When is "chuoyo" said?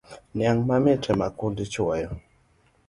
1.73-2.09